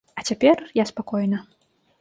А 0.21 0.23
цяпер 0.29 0.57
я 0.81 0.87
спакойна. 0.93 1.45